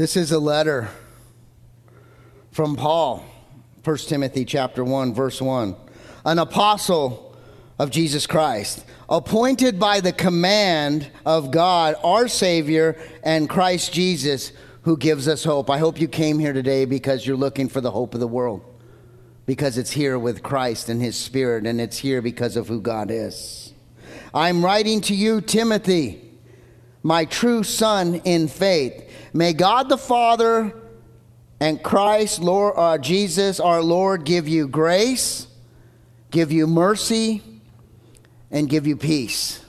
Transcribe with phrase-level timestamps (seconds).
[0.00, 0.88] This is a letter
[2.52, 3.22] from Paul,
[3.84, 5.76] 1 Timothy chapter 1 verse 1.
[6.24, 7.36] An apostle
[7.78, 14.52] of Jesus Christ, appointed by the command of God, our Savior, and Christ Jesus,
[14.84, 15.68] who gives us hope.
[15.68, 18.64] I hope you came here today because you're looking for the hope of the world.
[19.44, 23.10] Because it's here with Christ and His Spirit, and it's here because of who God
[23.10, 23.74] is.
[24.32, 26.22] I'm writing to you, Timothy,
[27.02, 30.74] my true son in faith May God the Father
[31.60, 35.46] and Christ, Lord, uh, Jesus, our Lord, give you grace,
[36.30, 37.42] give you mercy,
[38.50, 39.64] and give you peace.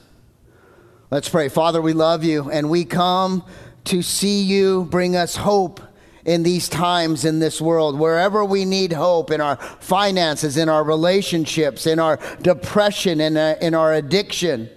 [1.11, 1.49] Let's pray.
[1.49, 3.43] Father, we love you, and we come
[3.85, 5.79] to see you bring us hope
[6.25, 7.99] in these times in this world.
[7.99, 13.57] Wherever we need hope in our finances, in our relationships, in our depression, in, uh,
[13.61, 14.69] in our addiction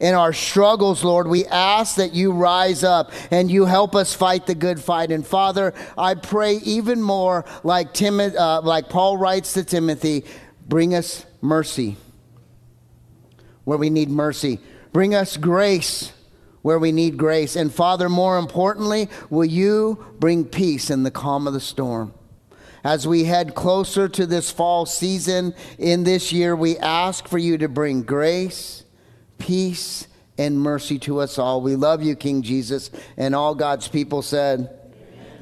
[0.00, 4.46] in our struggles, Lord, we ask that you rise up and you help us fight
[4.46, 5.12] the good fight.
[5.12, 10.24] And Father, I pray even more, like Tim, uh, like Paul writes to Timothy,
[10.66, 11.96] bring us mercy
[13.64, 14.58] where we need mercy.
[14.92, 16.12] Bring us grace
[16.62, 17.54] where we need grace.
[17.54, 22.14] And Father, more importantly, will you bring peace in the calm of the storm?
[22.82, 27.58] As we head closer to this fall season in this year, we ask for you
[27.58, 28.84] to bring grace
[29.40, 30.06] peace
[30.38, 31.60] and mercy to us all.
[31.60, 32.90] We love you, King Jesus.
[33.16, 34.76] And all God's people said,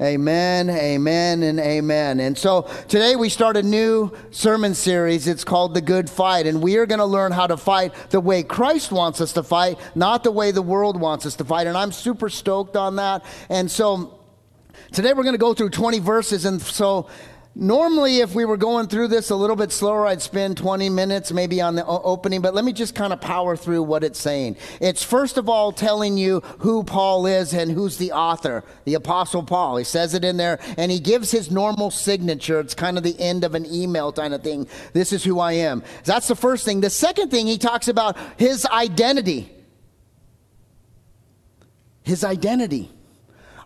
[0.01, 2.21] Amen, amen, and amen.
[2.21, 5.27] And so today we start a new sermon series.
[5.27, 6.47] It's called The Good Fight.
[6.47, 9.43] And we are going to learn how to fight the way Christ wants us to
[9.43, 11.67] fight, not the way the world wants us to fight.
[11.67, 13.25] And I'm super stoked on that.
[13.49, 14.21] And so
[14.93, 16.45] today we're going to go through 20 verses.
[16.45, 17.09] And so
[17.55, 21.31] Normally, if we were going through this a little bit slower, I'd spend 20 minutes
[21.31, 24.55] maybe on the opening, but let me just kind of power through what it's saying.
[24.79, 29.43] It's first of all telling you who Paul is and who's the author, the Apostle
[29.43, 29.77] Paul.
[29.77, 32.59] He says it in there, and he gives his normal signature.
[32.59, 34.67] It's kind of the end of an email kind of thing.
[34.93, 35.83] This is who I am.
[36.05, 36.81] That's the first thing.
[36.81, 39.51] The second thing, he talks about his identity.
[42.03, 42.91] His identity.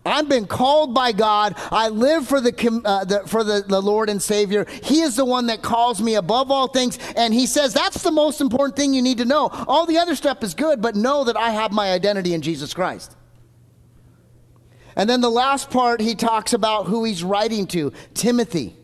[0.04, 1.54] I've been called by God.
[1.70, 4.66] I live for the, uh, the for the, the Lord and Savior.
[4.82, 6.98] He is the one that calls me above all things.
[7.16, 9.48] And He says that's the most important thing you need to know.
[9.66, 12.74] All the other stuff is good, but know that I have my identity in Jesus
[12.74, 13.16] Christ.
[14.96, 18.76] And then the last part, he talks about who he's writing to Timothy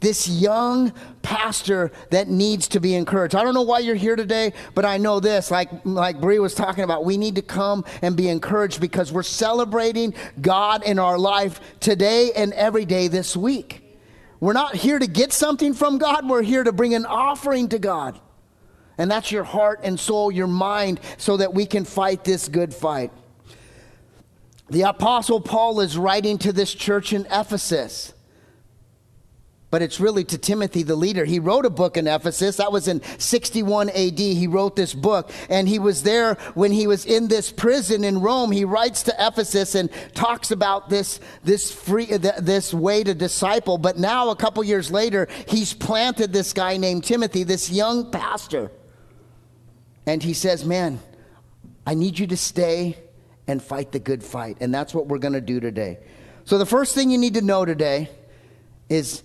[0.00, 3.34] this young pastor that needs to be encouraged.
[3.34, 6.54] I don't know why you're here today, but I know this, like, like Bree was
[6.54, 11.18] talking about, we need to come and be encouraged because we're celebrating God in our
[11.18, 13.82] life today and every day this week.
[14.40, 17.78] We're not here to get something from God, we're here to bring an offering to
[17.78, 18.18] God.
[18.96, 22.74] And that's your heart and soul, your mind, so that we can fight this good
[22.74, 23.10] fight.
[24.68, 28.12] The Apostle Paul is writing to this church in Ephesus
[29.70, 31.24] but it's really to Timothy, the leader.
[31.24, 32.56] He wrote a book in Ephesus.
[32.56, 34.18] That was in 61 AD.
[34.18, 38.20] He wrote this book, and he was there when he was in this prison in
[38.20, 38.50] Rome.
[38.50, 43.78] He writes to Ephesus and talks about this, this free, this way to disciple.
[43.78, 48.72] But now, a couple years later, he's planted this guy named Timothy, this young pastor.
[50.04, 50.98] And he says, Man,
[51.86, 52.98] I need you to stay
[53.46, 54.56] and fight the good fight.
[54.60, 55.98] And that's what we're going to do today.
[56.44, 58.10] So, the first thing you need to know today
[58.88, 59.22] is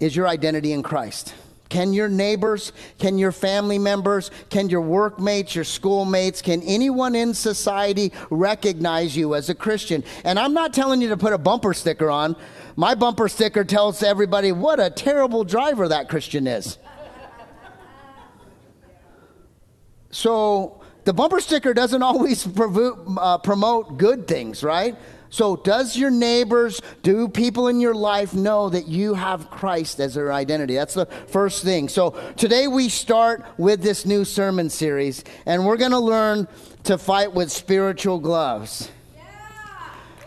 [0.00, 1.34] is your identity in Christ.
[1.68, 7.34] Can your neighbors, can your family members, can your workmates, your schoolmates, can anyone in
[7.34, 10.02] society recognize you as a Christian?
[10.24, 12.36] And I'm not telling you to put a bumper sticker on.
[12.76, 16.78] My bumper sticker tells everybody what a terrible driver that Christian is.
[20.10, 24.96] So the bumper sticker doesn't always uh, promote good things, right?
[25.30, 30.14] So, does your neighbors, do people in your life know that you have Christ as
[30.14, 30.74] their identity?
[30.74, 31.88] That's the first thing.
[31.88, 36.48] So, today we start with this new sermon series, and we're going to learn
[36.84, 38.90] to fight with spiritual gloves.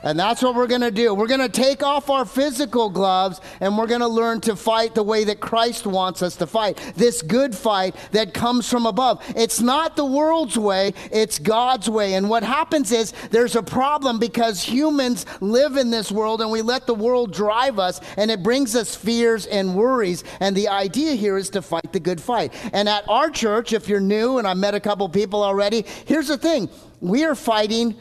[0.04, 1.14] And that's what we're going to do.
[1.14, 4.96] We're going to take off our physical gloves and we're going to learn to fight
[4.96, 6.94] the way that Christ wants us to fight.
[6.96, 9.22] This good fight that comes from above.
[9.36, 12.16] It's not the world's way, it's God's way.
[12.16, 16.62] And what happens is there's a problem because humans live in this world and we
[16.62, 20.24] let the world drive us and it brings us fears and worries.
[20.40, 22.54] And the idea here is to fight the good fight.
[22.74, 26.28] And at our church, if you're new and I met a couple people already, here's
[26.28, 26.70] the thing
[27.02, 27.96] we are fighting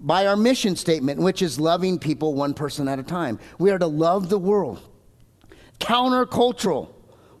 [0.00, 3.38] by our mission statement, which is loving people one person at a time.
[3.58, 4.80] We are to love the world,
[5.80, 6.90] countercultural.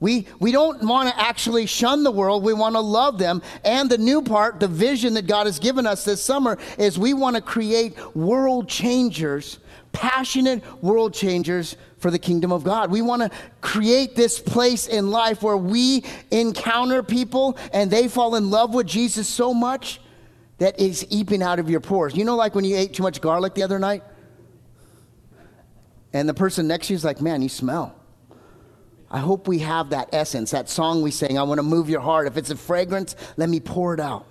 [0.00, 2.44] We, we don't want to actually shun the world.
[2.44, 3.42] We want to love them.
[3.64, 7.14] And the new part, the vision that God has given us this summer, is we
[7.14, 9.58] want to create world changers,
[9.90, 12.92] passionate world changers for the kingdom of God.
[12.92, 18.36] We want to create this place in life where we encounter people and they fall
[18.36, 20.00] in love with Jesus so much
[20.58, 22.16] that it's eeping out of your pores.
[22.16, 24.02] You know, like when you ate too much garlic the other night?
[26.12, 27.94] And the person next to you is like, man, you smell.
[29.10, 32.00] I hope we have that essence, that song we sing, I want to move your
[32.00, 32.26] heart.
[32.26, 34.26] If it's a fragrance, let me pour it out.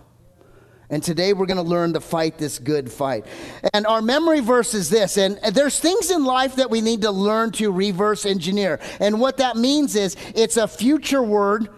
[0.89, 3.25] And today we're going to learn to fight this good fight.
[3.73, 5.17] And our memory verse is this.
[5.17, 8.79] And there's things in life that we need to learn to reverse engineer.
[8.99, 11.69] And what that means is it's a future word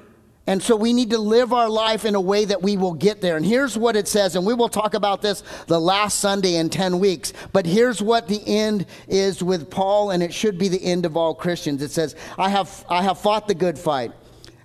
[0.49, 3.21] and so we need to live our life in a way that we will get
[3.21, 3.37] there.
[3.37, 6.71] And here's what it says, and we will talk about this the last Sunday in
[6.71, 7.33] 10 weeks.
[7.53, 11.15] But here's what the end is with Paul, and it should be the end of
[11.15, 11.83] all Christians.
[11.83, 14.11] It says, I have, I have fought the good fight,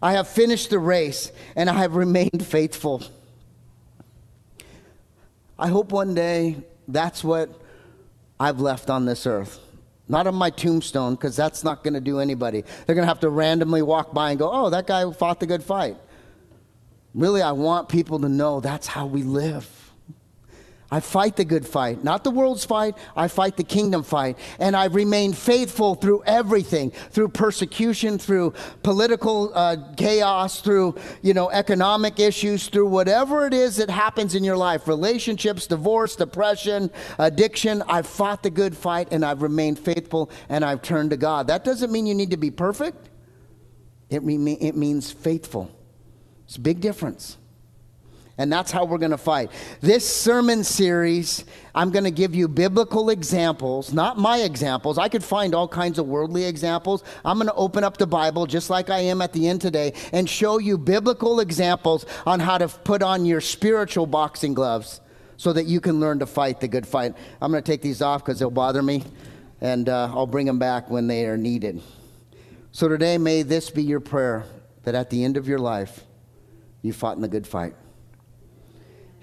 [0.01, 3.03] I have finished the race, and I have remained faithful.
[5.59, 7.51] I hope one day that's what
[8.41, 9.61] I've left on this earth.
[10.09, 12.61] Not on my tombstone, because that's not going to do anybody.
[12.61, 15.47] They're going to have to randomly walk by and go, oh, that guy fought the
[15.47, 15.97] good fight.
[17.15, 19.84] Really, I want people to know that's how we live.
[20.95, 22.97] I fight the good fight, not the world's fight.
[23.17, 24.39] I fight the kingdom fight.
[24.61, 28.55] And I've remained faithful through everything, through persecution, through
[28.85, 34.45] political uh, chaos, through, you know, economic issues, through whatever it is that happens in
[34.45, 37.83] your life, relationships, divorce, depression, addiction.
[37.89, 41.49] I've fought the good fight and I've remained faithful and I've turned to God.
[41.49, 43.09] That doesn't mean you need to be perfect.
[44.11, 45.77] It, re- it means faithful.
[46.45, 47.37] It's a big difference.
[48.37, 49.53] And that's how we're going to fight.
[49.81, 54.99] This sermon series, I'm going to give you biblical examples, not my examples.
[54.99, 57.05] I could find all kinds of worldly examples.
[57.25, 59.93] I'm going to open up the Bible just like I am at the end today
[60.13, 65.01] and show you biblical examples on how to put on your spiritual boxing gloves
[65.37, 67.15] so that you can learn to fight the good fight.
[67.41, 69.05] I'm going to take these off because they'll bother me,
[69.61, 71.83] and uh, I'll bring them back when they are needed.
[72.73, 74.45] So today, may this be your prayer
[74.83, 76.05] that at the end of your life,
[76.83, 77.75] you fought in the good fight.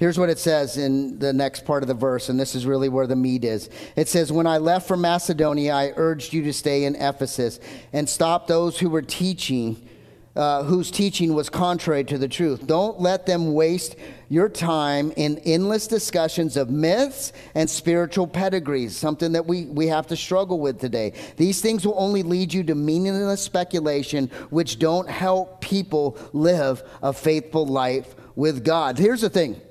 [0.01, 2.89] Here's what it says in the next part of the verse, and this is really
[2.89, 3.69] where the meat is.
[3.95, 7.59] It says, When I left for Macedonia, I urged you to stay in Ephesus
[7.93, 9.87] and stop those who were teaching,
[10.35, 12.65] uh, whose teaching was contrary to the truth.
[12.65, 13.95] Don't let them waste
[14.27, 20.07] your time in endless discussions of myths and spiritual pedigrees, something that we, we have
[20.07, 21.13] to struggle with today.
[21.37, 27.13] These things will only lead you to meaningless speculation, which don't help people live a
[27.13, 28.97] faithful life with God.
[28.97, 29.61] Here's the thing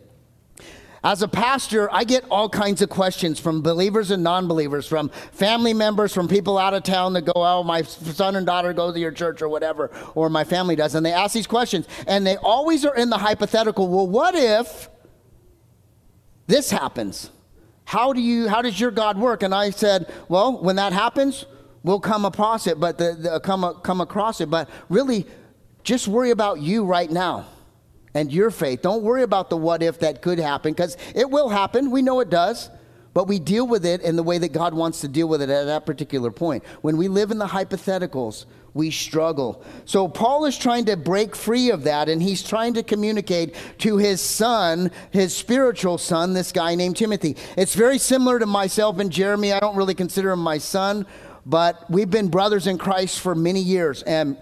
[1.02, 5.08] as a pastor, I get all kinds of questions from believers and non believers, from
[5.32, 8.92] family members, from people out of town that go, Oh, my son and daughter go
[8.92, 10.94] to your church or whatever, or my family does.
[10.94, 14.90] And they ask these questions, and they always are in the hypothetical well, what if
[16.46, 17.30] this happens?
[17.84, 19.42] How, do you, how does your God work?
[19.42, 21.46] And I said, Well, when that happens,
[21.82, 24.50] we'll come across it, but the, the, come, come across it.
[24.50, 25.26] But really,
[25.82, 27.46] just worry about you right now
[28.14, 28.82] and your faith.
[28.82, 31.90] Don't worry about the what if that could happen because it will happen.
[31.90, 32.70] We know it does.
[33.12, 35.50] But we deal with it in the way that God wants to deal with it
[35.50, 36.62] at that particular point.
[36.80, 39.64] When we live in the hypotheticals, we struggle.
[39.84, 43.96] So Paul is trying to break free of that, and he's trying to communicate to
[43.96, 47.36] his son, his spiritual son, this guy named Timothy.
[47.56, 49.52] It's very similar to myself and Jeremy.
[49.52, 51.04] I don't really consider him my son,
[51.44, 54.02] but we've been brothers in Christ for many years.
[54.04, 54.36] And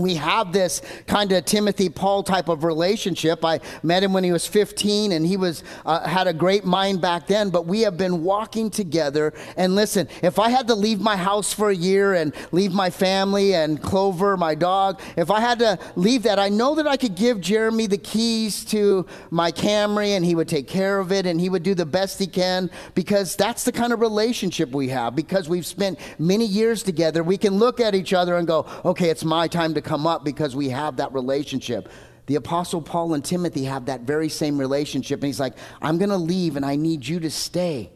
[0.00, 3.44] we have this kind of Timothy Paul type of relationship.
[3.44, 7.00] I met him when he was 15 and he was uh, had a great mind
[7.00, 11.00] back then, but we have been walking together and listen, if I had to leave
[11.00, 15.40] my house for a year and leave my family and Clover, my dog, if I
[15.40, 19.50] had to leave that, I know that I could give Jeremy the keys to my
[19.50, 22.26] Camry and he would take care of it and he would do the best he
[22.26, 27.22] can because that's the kind of relationship we have because we've spent many years together.
[27.22, 30.22] We can look at each other and go, "Okay, it's my time to come up
[30.22, 31.88] because we have that relationship.
[32.26, 35.20] The Apostle Paul and Timothy have that very same relationship.
[35.20, 37.90] And he's like, I'm going to leave and I need you to stay,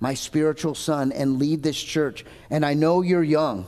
[0.00, 2.24] my spiritual son, and lead this church.
[2.50, 3.66] And I know you're young,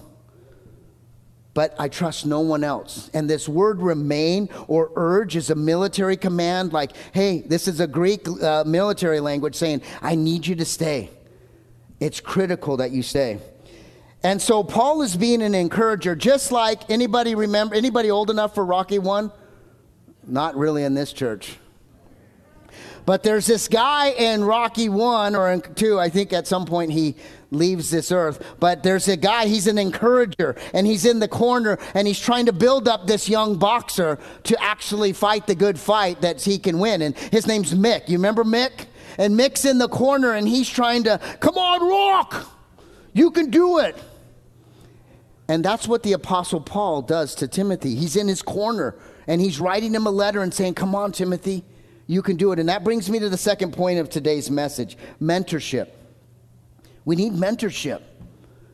[1.55, 3.09] but I trust no one else.
[3.15, 7.87] And this word remain or urge is a military command, like, hey, this is a
[7.87, 11.09] Greek uh, military language saying, I need you to stay.
[12.01, 13.39] It's critical that you stay.
[14.23, 18.65] And so Paul is being an encourager, just like anybody remember anybody old enough for
[18.65, 19.33] Rocky 1?
[20.27, 21.57] Not really in this church.
[23.07, 26.93] But there's this guy in Rocky 1 or in 2, I think at some point
[26.93, 27.17] he
[27.51, 28.45] leaves this earth.
[28.61, 32.47] But there's a guy, he's an encourager, and he's in the corner, and he's trying
[32.47, 36.79] to build up this young boxer to actually fight the good fight that he can
[36.79, 37.01] win.
[37.03, 38.09] And his name's Mick.
[38.09, 38.87] You remember Mick?
[39.19, 42.60] And Mick's in the corner, and he's trying to, come on, Rock!
[43.13, 43.97] You can do it.
[45.49, 47.97] And that's what the Apostle Paul does to Timothy.
[47.97, 48.95] He's in his corner,
[49.27, 51.65] and he's writing him a letter and saying, Come on, Timothy,
[52.07, 52.61] you can do it.
[52.61, 55.89] And that brings me to the second point of today's message mentorship.
[57.05, 58.03] We need mentorship.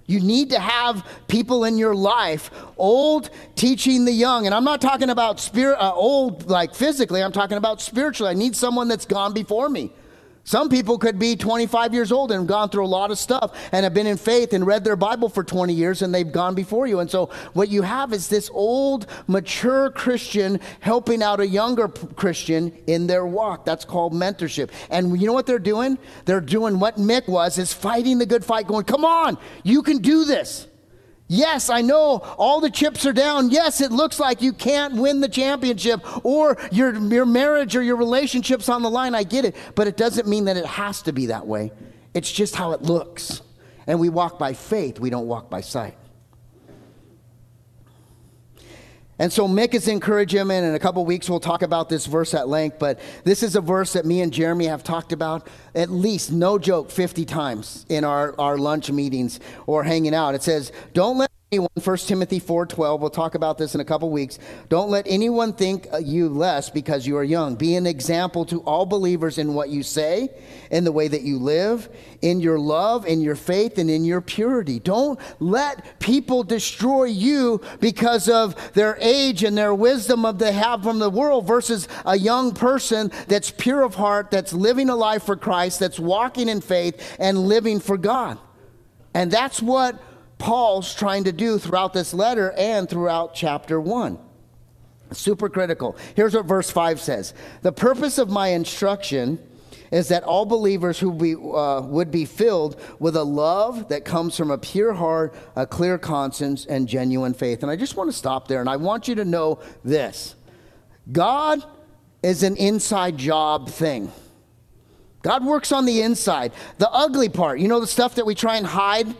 [0.06, 4.46] You need to have people in your life, old teaching the young.
[4.46, 8.30] And I'm not talking about spirit, uh, old like physically, I'm talking about spiritually.
[8.30, 9.92] I need someone that's gone before me.
[10.46, 13.82] Some people could be 25 years old and gone through a lot of stuff and
[13.82, 16.86] have been in faith and read their Bible for 20 years and they've gone before
[16.86, 17.00] you.
[17.00, 22.72] And so what you have is this old, mature Christian helping out a younger Christian
[22.86, 23.64] in their walk.
[23.64, 24.70] That's called mentorship.
[24.88, 25.98] And you know what they're doing?
[26.26, 29.98] They're doing what Mick was, is fighting the good fight, going, come on, you can
[29.98, 30.68] do this.
[31.28, 33.50] Yes, I know all the chips are down.
[33.50, 37.96] Yes, it looks like you can't win the championship or your, your marriage or your
[37.96, 39.14] relationship's on the line.
[39.14, 39.56] I get it.
[39.74, 41.72] But it doesn't mean that it has to be that way.
[42.14, 43.42] It's just how it looks.
[43.88, 45.96] And we walk by faith, we don't walk by sight.
[49.18, 52.04] And so Mick is encouraging him, and in a couple weeks we'll talk about this
[52.04, 52.78] verse at length.
[52.78, 56.58] But this is a verse that me and Jeremy have talked about at least, no
[56.58, 60.34] joke, 50 times in our, our lunch meetings or hanging out.
[60.34, 64.40] It says, Don't let 1 timothy 4.12 we'll talk about this in a couple weeks.
[64.68, 67.54] Don't let anyone think uh, you less because you are young.
[67.54, 70.28] Be an example to all believers in what you say
[70.72, 71.88] in the way that you live
[72.20, 74.80] in your love in your faith and in your purity.
[74.80, 80.82] Don't let people destroy you because of their age and their wisdom of they have
[80.82, 85.22] from the world versus a young person that's pure of heart that's living a life
[85.22, 88.36] for christ that's walking in faith and living for god.
[89.14, 90.02] And that's what
[90.38, 94.18] Paul's trying to do throughout this letter and throughout chapter 1.
[95.12, 95.96] Super critical.
[96.14, 99.38] Here's what verse 5 says The purpose of my instruction
[99.92, 104.36] is that all believers who be, uh, would be filled with a love that comes
[104.36, 107.62] from a pure heart, a clear conscience, and genuine faith.
[107.62, 110.34] And I just want to stop there and I want you to know this
[111.10, 111.64] God
[112.22, 114.10] is an inside job thing.
[115.22, 116.52] God works on the inside.
[116.78, 119.14] The ugly part, you know, the stuff that we try and hide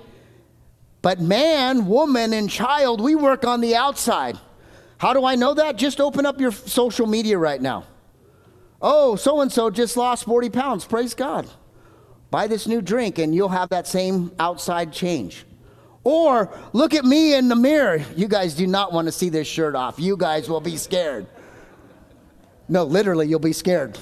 [1.03, 4.39] but man, woman, and child, we work on the outside.
[4.99, 5.77] How do I know that?
[5.77, 7.85] Just open up your social media right now.
[8.81, 10.85] Oh, so and so just lost 40 pounds.
[10.85, 11.49] Praise God.
[12.31, 15.47] Buy this new drink and you'll have that same outside change.
[16.05, 18.05] Or look at me in the mirror.
[18.15, 19.99] You guys do not want to see this shirt off.
[19.99, 21.27] You guys will be scared.
[22.69, 23.99] No, literally, you'll be scared.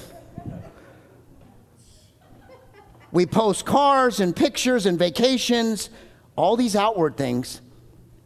[3.11, 5.89] We post cars and pictures and vacations
[6.35, 7.61] all these outward things,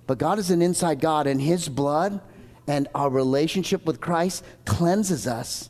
[0.07, 2.21] but God is an inside God, and His blood
[2.67, 5.69] and our relationship with Christ cleanses us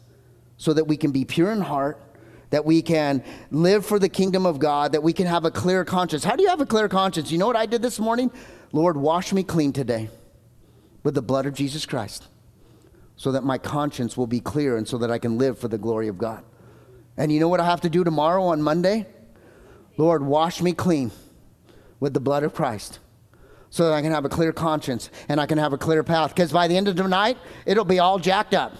[0.58, 2.02] so that we can be pure in heart,
[2.50, 5.86] that we can live for the kingdom of God, that we can have a clear
[5.86, 6.24] conscience.
[6.24, 7.32] How do you have a clear conscience?
[7.32, 8.32] You know what I did this morning?
[8.72, 10.10] Lord, wash me clean today
[11.04, 12.28] with the blood of Jesus Christ
[13.16, 15.78] so that my conscience will be clear and so that I can live for the
[15.78, 16.44] glory of God.
[17.18, 19.06] And you know what I have to do tomorrow on Monday?
[19.98, 21.12] Lord, wash me clean
[22.00, 23.00] with the blood of Christ
[23.70, 26.34] so that I can have a clear conscience and I can have a clear path.
[26.34, 28.74] Because by the end of the night, it'll be all jacked up.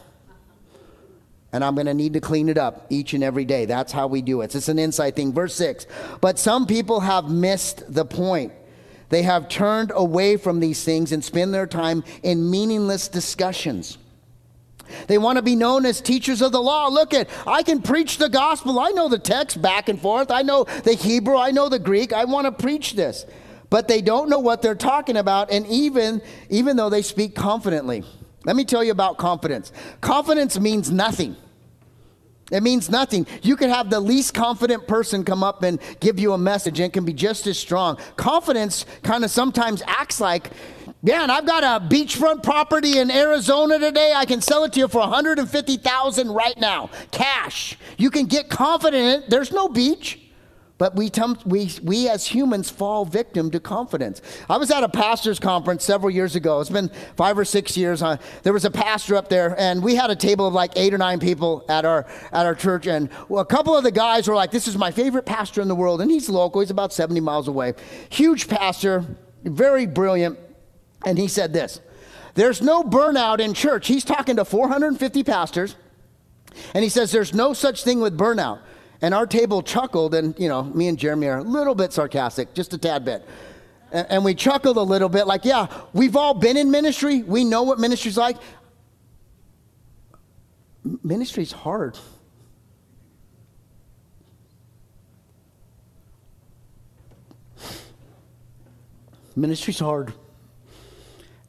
[1.52, 3.66] And I'm going to need to clean it up each and every day.
[3.66, 4.54] That's how we do it.
[4.56, 5.34] It's an insight thing.
[5.34, 5.88] Verse 6.
[6.22, 8.54] But some people have missed the point.
[9.10, 13.98] They have turned away from these things and spend their time in meaningless discussions.
[15.08, 16.88] They want to be known as teachers of the law.
[16.88, 18.80] Look at, I can preach the gospel.
[18.80, 20.32] I know the text back and forth.
[20.32, 21.38] I know the Hebrew.
[21.38, 22.14] I know the Greek.
[22.14, 23.26] I want to preach this.
[23.70, 28.04] But they don't know what they're talking about, and even, even though they speak confidently.
[28.46, 29.72] Let me tell you about confidence.
[30.02, 31.36] Confidence means nothing.
[32.52, 33.28] It means nothing.
[33.44, 36.88] You could have the least confident person come up and give you a message, and
[36.88, 38.00] it can be just as strong.
[38.16, 40.50] Confidence kind of sometimes acts like
[41.02, 44.12] Man, I've got a beachfront property in Arizona today.
[44.14, 47.78] I can sell it to you for 150,000 right now, cash.
[47.98, 49.30] You can get confident in it.
[49.30, 50.20] There's no beach.
[50.78, 51.12] But we,
[51.46, 54.22] we, we as humans fall victim to confidence.
[54.50, 56.62] I was at a pastor's conference several years ago.
[56.62, 58.02] It's been five or six years.
[58.02, 60.94] Uh, there was a pastor up there, and we had a table of like eight
[60.94, 62.88] or nine people at our, at our church.
[62.88, 65.76] And a couple of the guys were like, This is my favorite pastor in the
[65.76, 66.00] world.
[66.00, 67.74] And he's local, he's about 70 miles away.
[68.10, 69.04] Huge pastor,
[69.44, 70.40] very brilliant.
[71.06, 71.80] And he said this
[72.36, 73.88] There's no burnout in church.
[73.88, 75.76] He's talking to 450 pastors.
[76.74, 78.60] And he says, There's no such thing with burnout.
[79.02, 82.54] And our table chuckled, and, you know, me and Jeremy are a little bit sarcastic,
[82.54, 83.26] just a tad bit.
[83.92, 87.24] And, and we chuckled a little bit, like, yeah, we've all been in ministry.
[87.24, 88.38] We know what ministry's like.
[91.04, 91.98] Ministry's hard.
[99.36, 100.14] Ministry's hard.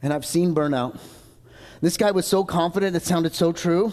[0.02, 0.99] And I've seen burnout.
[1.80, 3.92] This guy was so confident, it sounded so true.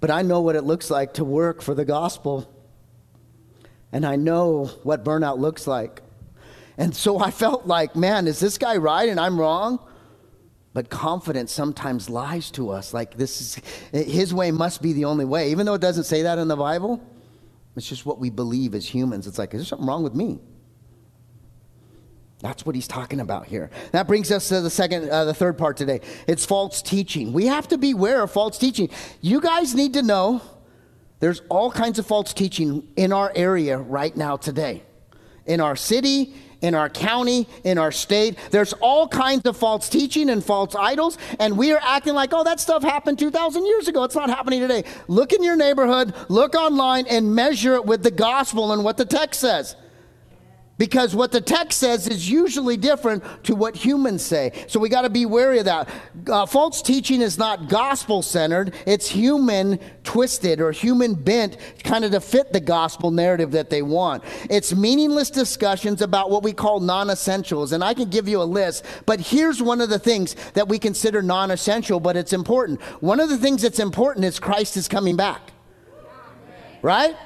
[0.00, 2.50] But I know what it looks like to work for the gospel.
[3.92, 6.02] And I know what burnout looks like.
[6.78, 9.78] And so I felt like, man, is this guy right and I'm wrong?
[10.72, 12.94] But confidence sometimes lies to us.
[12.94, 13.40] Like this
[13.92, 15.50] is his way must be the only way.
[15.50, 17.02] Even though it doesn't say that in the Bible,
[17.76, 19.26] it's just what we believe as humans.
[19.26, 20.38] It's like, is there something wrong with me?
[22.40, 23.70] That's what he's talking about here.
[23.92, 26.00] That brings us to the second, uh, the third part today.
[26.26, 27.32] It's false teaching.
[27.32, 28.88] We have to beware of false teaching.
[29.20, 30.40] You guys need to know
[31.20, 34.82] there's all kinds of false teaching in our area right now today,
[35.44, 38.38] in our city, in our county, in our state.
[38.50, 42.44] There's all kinds of false teaching and false idols, and we are acting like, oh,
[42.44, 44.04] that stuff happened 2,000 years ago.
[44.04, 44.84] It's not happening today.
[45.08, 49.04] Look in your neighborhood, look online, and measure it with the gospel and what the
[49.04, 49.76] text says
[50.80, 54.64] because what the text says is usually different to what humans say.
[54.66, 55.90] So we got to be wary of that.
[56.26, 62.12] Uh, false teaching is not gospel centered, it's human twisted or human bent, kind of
[62.12, 64.24] to fit the gospel narrative that they want.
[64.48, 67.72] It's meaningless discussions about what we call non essentials.
[67.72, 70.78] And I can give you a list, but here's one of the things that we
[70.78, 72.80] consider non essential, but it's important.
[73.02, 75.52] One of the things that's important is Christ is coming back.
[76.80, 77.16] Right?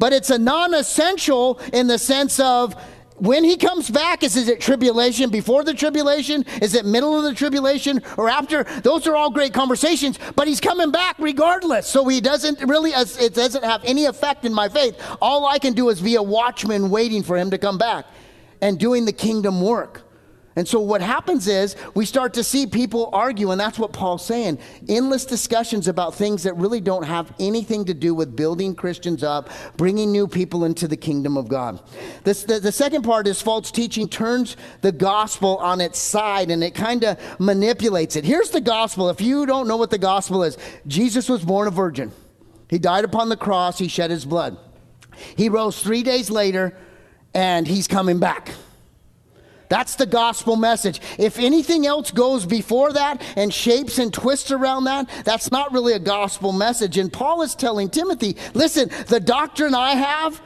[0.00, 2.74] But it's a non essential in the sense of
[3.20, 6.44] when he comes back, is, is it tribulation, before the tribulation?
[6.62, 8.64] Is it middle of the tribulation or after?
[8.82, 11.86] Those are all great conversations, but he's coming back regardless.
[11.86, 14.96] So he doesn't really, it doesn't have any effect in my faith.
[15.20, 18.06] All I can do is be a watchman waiting for him to come back
[18.62, 20.09] and doing the kingdom work.
[20.56, 24.24] And so what happens is we start to see people argue, and that's what Paul's
[24.24, 24.58] saying.
[24.88, 29.48] Endless discussions about things that really don't have anything to do with building Christians up,
[29.76, 31.80] bringing new people into the kingdom of God.
[32.24, 36.64] This, the, the second part is false teaching turns the gospel on its side and
[36.64, 38.24] it kind of manipulates it.
[38.24, 39.08] Here's the gospel.
[39.08, 42.10] If you don't know what the gospel is, Jesus was born a virgin.
[42.68, 44.56] He died upon the cross, he shed his blood.
[45.36, 46.76] He rose three days later,
[47.34, 48.50] and he's coming back.
[49.70, 51.00] That's the gospel message.
[51.16, 55.94] If anything else goes before that and shapes and twists around that, that's not really
[55.94, 56.98] a gospel message.
[56.98, 60.42] And Paul is telling Timothy, listen, the doctrine I have,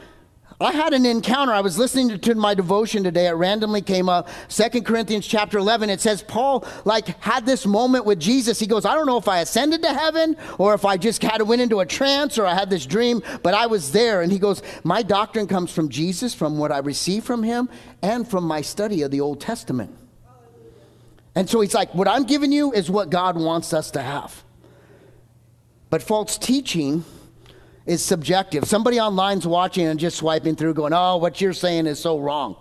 [0.60, 1.52] I had an encounter.
[1.52, 3.26] I was listening to my devotion today.
[3.26, 4.28] It randomly came up.
[4.48, 5.90] Second Corinthians chapter 11.
[5.90, 8.60] It says Paul like had this moment with Jesus.
[8.60, 11.40] He goes, I don't know if I ascended to heaven or if I just kind
[11.40, 14.22] of went into a trance or I had this dream, but I was there.
[14.22, 17.68] And he goes, my doctrine comes from Jesus, from what I received from him
[18.00, 19.96] and from my study of the Old Testament.
[21.34, 24.44] And so he's like, what I'm giving you is what God wants us to have.
[25.90, 27.04] But false teaching
[27.86, 28.64] is subjective.
[28.64, 32.56] Somebody online's watching and just swiping through, going, Oh, what you're saying is so wrong.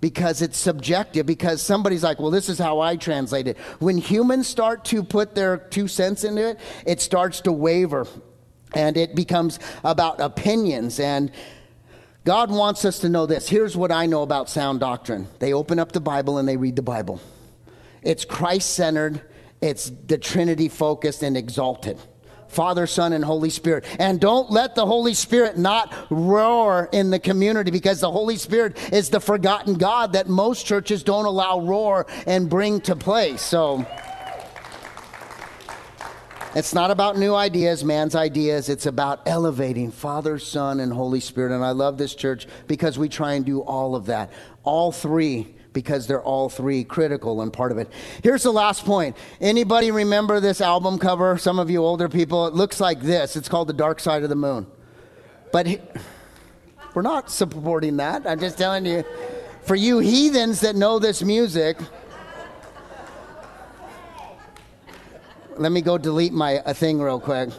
[0.00, 3.58] Because it's subjective, because somebody's like, Well, this is how I translate it.
[3.78, 8.06] When humans start to put their two cents into it, it starts to waver
[8.74, 11.00] and it becomes about opinions.
[11.00, 11.30] And
[12.24, 13.48] God wants us to know this.
[13.48, 16.76] Here's what I know about sound doctrine they open up the Bible and they read
[16.76, 17.20] the Bible.
[18.02, 19.22] It's Christ centered,
[19.60, 21.98] it's the Trinity focused and exalted.
[22.54, 23.84] Father, Son, and Holy Spirit.
[23.98, 28.92] And don't let the Holy Spirit not roar in the community because the Holy Spirit
[28.92, 33.36] is the forgotten God that most churches don't allow roar and bring to play.
[33.36, 33.86] So
[36.54, 38.68] it's not about new ideas, man's ideas.
[38.68, 41.52] It's about elevating Father, Son, and Holy Spirit.
[41.52, 44.30] And I love this church because we try and do all of that.
[44.62, 47.92] All three because they're all three critical and part of it.
[48.22, 49.16] Here's the last point.
[49.40, 51.36] Anybody remember this album cover?
[51.36, 53.36] Some of you older people, it looks like this.
[53.36, 54.66] It's called The Dark Side of the Moon.
[55.52, 55.78] But he,
[56.94, 58.26] we're not supporting that.
[58.26, 59.04] I'm just telling you.
[59.62, 61.78] For you heathens that know this music,
[65.56, 67.50] let me go delete my thing real quick.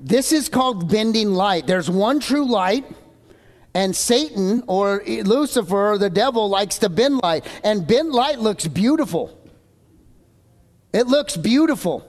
[0.00, 1.68] This is called bending light.
[1.68, 2.84] There's one true light
[3.74, 7.46] and Satan or Lucifer or the devil likes to bend light.
[7.64, 9.38] And bend light looks beautiful.
[10.92, 12.08] It looks beautiful.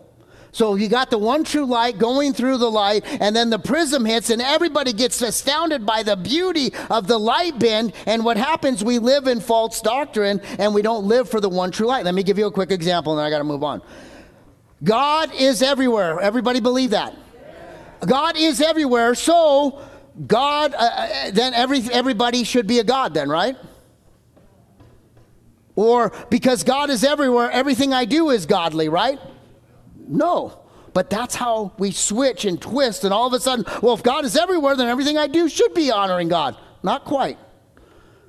[0.54, 4.06] So you got the one true light going through the light, and then the prism
[4.06, 7.94] hits, and everybody gets astounded by the beauty of the light bend.
[8.06, 11.72] And what happens, we live in false doctrine and we don't live for the one
[11.72, 12.06] true light.
[12.06, 13.82] Let me give you a quick example, and then I got to move on.
[14.84, 16.20] God is everywhere.
[16.20, 17.16] Everybody believe that?
[18.06, 19.16] God is everywhere.
[19.16, 19.82] So,
[20.28, 23.58] God, uh, uh, then every, everybody should be a God, then, right?
[25.76, 29.20] Or because God is everywhere, everything I do is godly, right?
[30.08, 30.60] No.
[30.94, 34.26] But that's how we switch and twist, and all of a sudden, well, if God
[34.26, 36.56] is everywhere, then everything I do should be honoring God.
[36.84, 37.40] Not quite.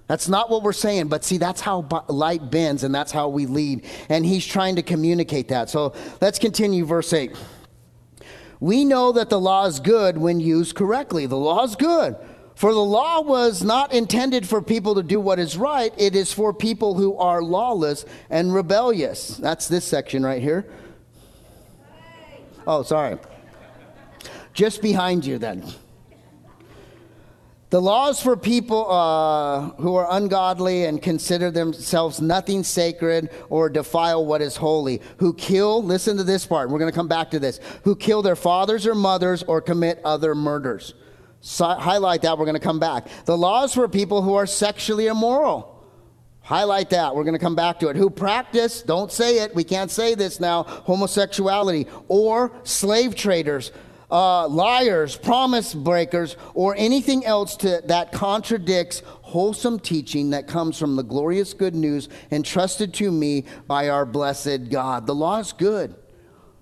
[0.07, 3.45] That's not what we're saying, but see, that's how light bends, and that's how we
[3.47, 3.85] lead.
[4.09, 5.69] And he's trying to communicate that.
[5.69, 7.37] So let's continue, verse 8.
[8.61, 11.27] We know that the law is good when used correctly.
[11.27, 12.17] The law is good.
[12.55, 16.33] For the law was not intended for people to do what is right, it is
[16.33, 19.37] for people who are lawless and rebellious.
[19.37, 20.67] That's this section right here.
[22.67, 23.19] Oh, sorry.
[24.53, 25.65] Just behind you, then.
[27.75, 34.25] The laws for people uh, who are ungodly and consider themselves nothing sacred or defile
[34.25, 37.41] what is holy, who kill, listen to this part, we're going to come back to
[37.41, 40.95] this, who kill their fathers or mothers or commit other murders.
[41.41, 43.09] So, highlight that, we're going to come back.
[43.25, 45.85] The laws for people who are sexually immoral.
[46.43, 47.17] Highlight that.
[47.17, 47.97] We're going to come back to it.
[47.97, 53.73] Who practice, don't say it, we can't say this now, homosexuality, or slave traders,
[54.11, 60.97] uh, liars, promise breakers, or anything else to, that contradicts wholesome teaching that comes from
[60.97, 65.07] the glorious good news entrusted to me by our blessed God.
[65.07, 65.95] The law is good.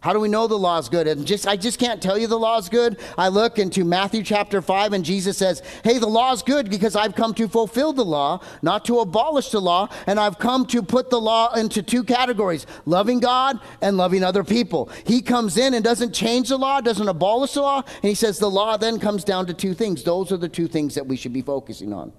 [0.03, 1.07] How do we know the law is good?
[1.07, 2.99] And just I just can't tell you the law is good.
[3.17, 6.97] I look into Matthew chapter 5 and Jesus says, "Hey, the law is good because
[6.97, 10.83] I've come to fulfill the law, not to abolish the law, and I've come to
[10.83, 15.73] put the law into two categories, loving God and loving other people." He comes in
[15.73, 18.99] and doesn't change the law, doesn't abolish the law, and he says the law then
[18.99, 20.03] comes down to two things.
[20.03, 22.13] Those are the two things that we should be focusing on.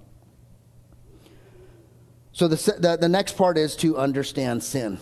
[2.31, 4.99] So the, the, the next part is to understand sin.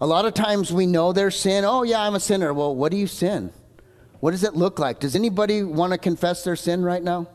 [0.00, 1.64] A lot of times we know their sin.
[1.64, 2.54] Oh, yeah, I'm a sinner.
[2.54, 3.52] Well, what do you sin?
[4.20, 5.00] What does it look like?
[5.00, 7.28] Does anybody want to confess their sin right now?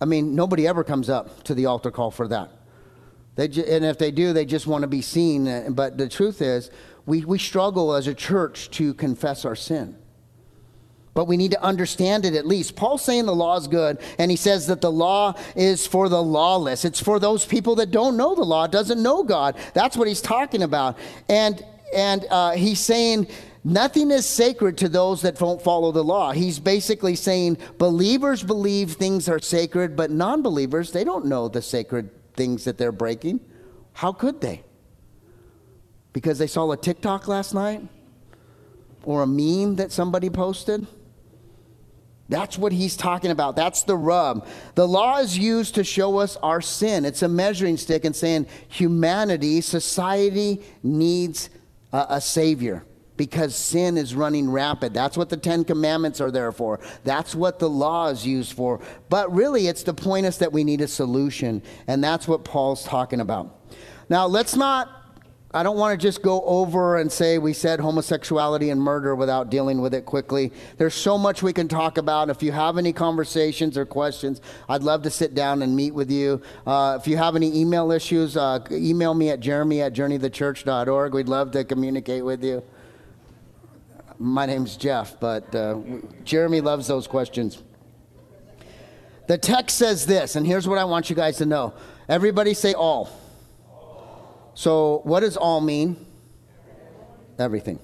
[0.00, 2.50] I mean, nobody ever comes up to the altar call for that.
[3.36, 5.72] They ju- and if they do, they just want to be seen.
[5.74, 6.70] But the truth is,
[7.06, 9.96] we, we struggle as a church to confess our sin
[11.14, 12.74] but we need to understand it at least.
[12.74, 16.22] Paul's saying the law is good, and he says that the law is for the
[16.22, 16.84] lawless.
[16.84, 19.56] It's for those people that don't know the law, doesn't know God.
[19.74, 20.98] That's what he's talking about.
[21.28, 23.26] And and uh, he's saying
[23.64, 26.32] nothing is sacred to those that don't follow the law.
[26.32, 32.10] He's basically saying believers believe things are sacred, but non-believers they don't know the sacred
[32.34, 33.40] things that they're breaking.
[33.92, 34.62] How could they?
[36.14, 37.86] Because they saw a TikTok last night
[39.04, 40.86] or a meme that somebody posted?
[42.32, 43.56] That's what he's talking about.
[43.56, 44.46] That's the rub.
[44.74, 47.04] The law is used to show us our sin.
[47.04, 51.50] It's a measuring stick and saying humanity, society needs
[51.92, 52.86] a, a savior
[53.18, 54.94] because sin is running rapid.
[54.94, 56.80] That's what the Ten Commandments are there for.
[57.04, 58.80] That's what the law is used for.
[59.10, 61.62] But really, it's to point us that we need a solution.
[61.86, 63.60] And that's what Paul's talking about.
[64.08, 65.01] Now, let's not
[65.54, 69.50] I don't want to just go over and say we said homosexuality and murder without
[69.50, 70.50] dealing with it quickly.
[70.78, 72.30] There's so much we can talk about.
[72.30, 76.10] If you have any conversations or questions, I'd love to sit down and meet with
[76.10, 76.40] you.
[76.66, 81.12] Uh, if you have any email issues, uh, email me at jeremy at journeythechurch.org.
[81.12, 82.62] We'd love to communicate with you.
[84.18, 85.80] My name's Jeff, but uh,
[86.24, 87.62] Jeremy loves those questions.
[89.26, 91.74] The text says this, and here's what I want you guys to know.
[92.08, 93.21] Everybody say all.
[94.54, 95.96] So, what does all mean?
[97.38, 97.78] Everything.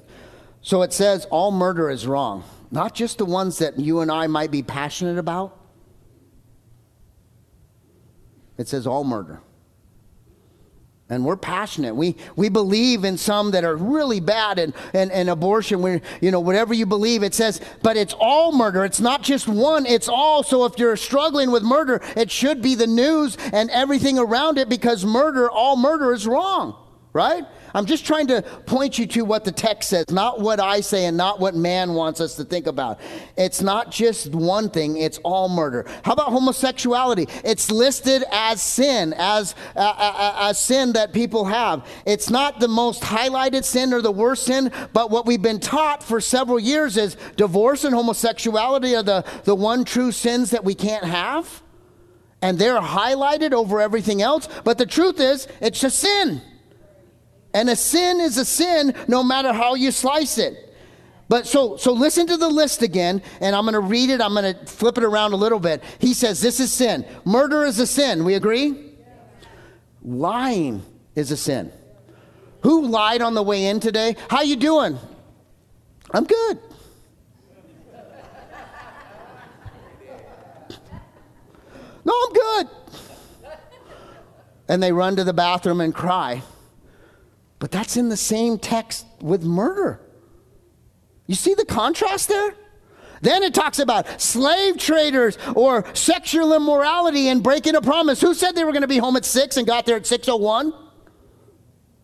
[0.61, 4.27] So it says all murder is wrong, not just the ones that you and I
[4.27, 5.57] might be passionate about.
[8.59, 9.41] It says all murder
[11.11, 11.97] and we're passionate.
[11.97, 16.31] We, we believe in some that are really bad and, and, and abortion, we, you
[16.31, 18.85] know, whatever you believe, it says, but it's all murder.
[18.85, 20.43] It's not just one, it's all.
[20.43, 24.69] So if you're struggling with murder, it should be the news and everything around it
[24.69, 26.77] because murder, all murder is wrong,
[27.13, 27.45] right?
[27.79, 31.05] I'm just trying to point you to what the text says, not what I say
[31.05, 32.99] and not what man wants us to think about.
[33.37, 35.87] It's not just one thing, it's all murder.
[36.03, 37.29] How about homosexuality?
[37.45, 41.87] It's listed as sin, as a, a, a sin that people have.
[42.05, 46.03] It's not the most highlighted sin or the worst sin, but what we've been taught
[46.03, 50.75] for several years is divorce and homosexuality are the, the one true sins that we
[50.75, 51.63] can't have.
[52.43, 54.49] And they're highlighted over everything else.
[54.65, 56.43] But the truth is, it's a sin.
[57.55, 60.65] And a sin is a sin no matter how you slice it.
[61.29, 64.55] But so so listen to the list again, and I'm gonna read it, I'm gonna
[64.67, 65.83] flip it around a little bit.
[65.99, 67.05] He says this is sin.
[67.25, 68.25] Murder is a sin.
[68.25, 68.95] We agree?
[70.03, 70.83] Lying
[71.15, 71.71] is a sin.
[72.63, 74.17] Who lied on the way in today?
[74.31, 74.99] How you doing?
[76.13, 76.59] I'm good.
[82.05, 82.69] No, I'm good.
[84.67, 86.43] And they run to the bathroom and cry.
[87.59, 90.01] But that's in the same text with murder.
[91.27, 92.55] You see the contrast there?
[93.21, 98.21] Then it talks about slave traders or sexual immorality and breaking a promise.
[98.21, 100.73] Who said they were going to be home at 6 and got there at 601?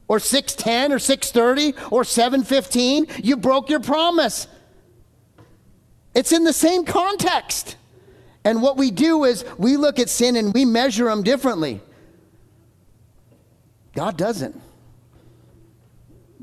[0.09, 3.07] Or 610 or 630 or 715?
[3.23, 4.49] You broke your promise.
[6.15, 7.77] It's in the same context.
[8.45, 11.81] And what we do is we look at sin and we measure them differently.
[13.95, 14.61] God doesn't.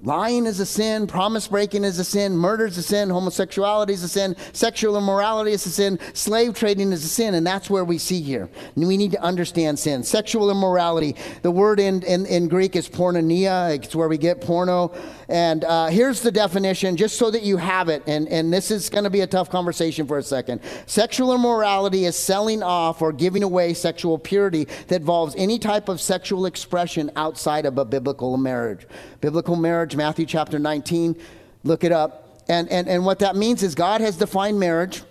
[0.04, 4.02] Lying is a sin, promise breaking is a sin, murder is a sin, homosexuality is
[4.02, 7.86] a sin, sexual immorality is a sin, slave trading is a sin, and that's where
[7.86, 8.50] we see here.
[8.76, 10.02] And we need to understand sin.
[10.02, 14.92] Sexual immorality, the word in, in, in Greek is porneia, it's where we get porno.
[15.30, 18.90] And uh, here's the definition, just so that you have it, and, and this is
[18.90, 20.62] going to be a tough conversation for a second.
[20.88, 26.02] Sexual immorality is selling off or giving away sexual purity that involves any type of
[26.02, 28.88] sexual expression outside of a biblical marriage.
[29.22, 31.15] Biblical marriage, Matthew chapter 19,
[31.63, 32.43] look it up.
[32.47, 35.04] And, and, and what that means is God has defined marriage,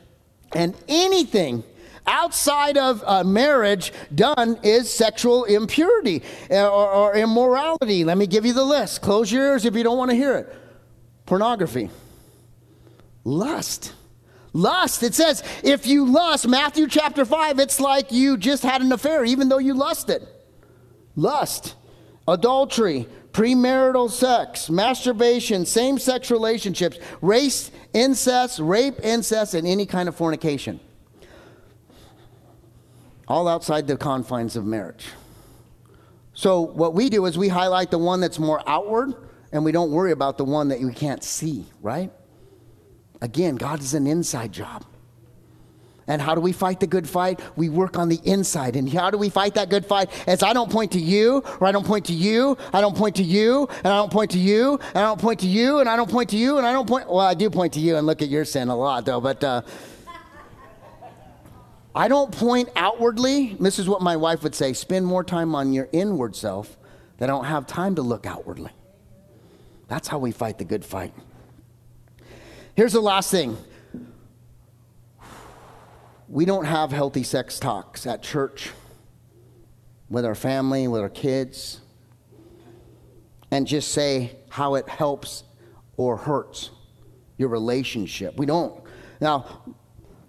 [0.52, 1.62] and anything
[2.06, 8.04] outside of uh, marriage done is sexual impurity uh, or, or immorality.
[8.04, 9.00] Let me give you the list.
[9.00, 10.54] Close your ears if you don't want to hear it.
[11.26, 11.90] Pornography,
[13.24, 13.94] lust.
[14.52, 15.04] Lust.
[15.04, 19.24] It says, if you lust, Matthew chapter 5, it's like you just had an affair,
[19.24, 20.26] even though you lusted.
[21.14, 21.76] Lust,
[22.26, 30.16] adultery, premarital sex, masturbation, same sex relationships, race, incest, rape, incest, and any kind of
[30.16, 30.80] fornication.
[33.28, 35.06] All outside the confines of marriage.
[36.34, 39.14] So, what we do is we highlight the one that's more outward
[39.52, 42.10] and we don't worry about the one that we can't see, right?
[43.20, 44.84] Again, God is an inside job.
[46.10, 47.38] And how do we fight the good fight?
[47.54, 48.74] We work on the inside.
[48.74, 50.10] And how do we fight that good fight?
[50.26, 53.14] As I don't point to you, or I don't point to you, I don't point
[53.16, 55.88] to you, and I don't point to you, and I don't point to you, and
[55.88, 57.08] I don't point to you, and I don't point.
[57.08, 59.42] Well, I do point to you and look at your sin a lot, though, but.
[59.44, 59.62] Uh,
[61.92, 63.56] I don't point outwardly.
[63.58, 66.76] This is what my wife would say spend more time on your inward self
[67.18, 68.70] than I don't have time to look outwardly.
[69.88, 71.12] That's how we fight the good fight.
[72.76, 73.56] Here's the last thing
[76.30, 78.70] we don't have healthy sex talks at church
[80.08, 81.80] with our family, with our kids,
[83.50, 85.42] and just say how it helps
[85.96, 86.70] or hurts
[87.36, 88.36] your relationship.
[88.36, 88.80] We don't.
[89.20, 89.64] Now,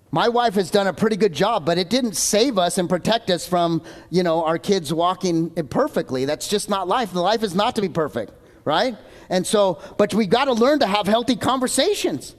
[0.09, 3.29] my wife has done a pretty good job, but it didn't save us and protect
[3.29, 6.25] us from, you know, our kids walking imperfectly.
[6.25, 7.13] That's just not life.
[7.13, 8.33] Life is not to be perfect,
[8.65, 8.97] right?
[9.29, 12.35] And so, but we got to learn to have healthy conversations.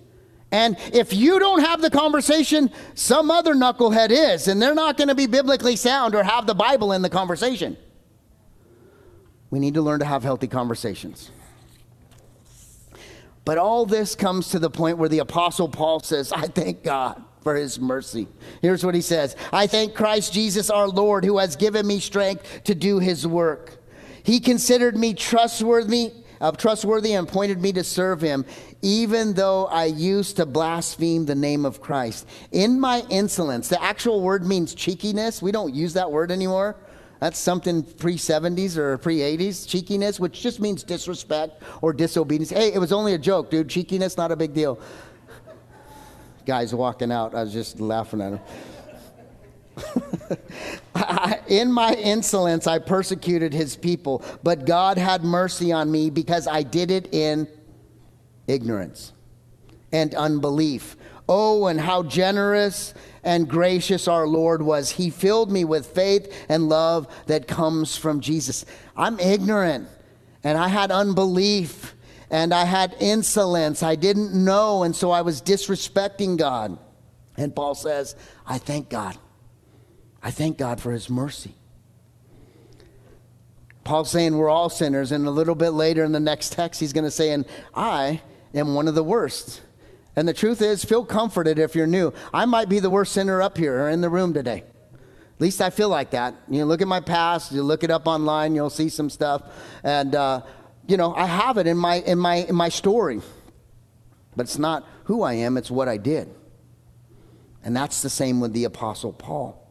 [0.52, 5.08] And if you don't have the conversation, some other knucklehead is, and they're not going
[5.08, 7.76] to be biblically sound or have the Bible in the conversation.
[9.50, 11.30] We need to learn to have healthy conversations.
[13.44, 17.22] But all this comes to the point where the Apostle Paul says, I thank God
[17.42, 18.28] for his mercy.
[18.60, 22.64] Here's what he says I thank Christ Jesus our Lord who has given me strength
[22.64, 23.78] to do his work.
[24.22, 28.44] He considered me trustworthy, uh, trustworthy and appointed me to serve him,
[28.82, 32.28] even though I used to blaspheme the name of Christ.
[32.50, 35.40] In my insolence, the actual word means cheekiness.
[35.40, 36.76] We don't use that word anymore.
[37.20, 42.50] That's something pre 70s or pre 80s, cheekiness, which just means disrespect or disobedience.
[42.50, 43.68] Hey, it was only a joke, dude.
[43.68, 44.78] Cheekiness, not a big deal
[46.44, 47.34] guys walking out.
[47.34, 48.40] I was just laughing at him.
[51.48, 56.62] in my insolence, I persecuted his people, but God had mercy on me because I
[56.62, 57.48] did it in
[58.46, 59.12] ignorance
[59.92, 60.96] and unbelief.
[61.28, 64.90] Oh, and how generous and gracious our Lord was.
[64.90, 68.64] He filled me with faith and love that comes from Jesus.
[68.96, 69.88] I'm ignorant
[70.44, 71.94] and I had unbelief
[72.30, 73.82] and I had insolence.
[73.82, 76.78] I didn't know, and so I was disrespecting God.
[77.36, 79.16] And Paul says, I thank God.
[80.22, 81.54] I thank God for his mercy.
[83.84, 86.92] Paul's saying we're all sinners, and a little bit later in the next text, he's
[86.92, 88.20] going to say, And I
[88.54, 89.60] am one of the worst.
[90.14, 92.12] And the truth is, feel comforted if you're new.
[92.32, 94.62] I might be the worst sinner up here or in the room today.
[94.92, 96.34] At least I feel like that.
[96.48, 99.42] You look at my past, you look it up online, you'll see some stuff.
[99.82, 100.42] And uh,
[100.86, 103.20] you know, I have it in my, in my, in my story.
[104.36, 106.32] But it's not who I am, it's what I did.
[107.64, 109.61] And that's the same with the Apostle Paul.